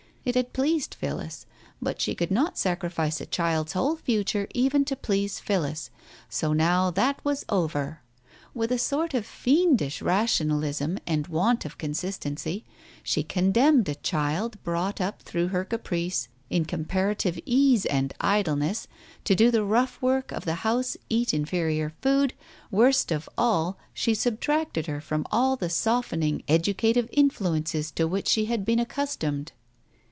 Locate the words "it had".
0.23-0.53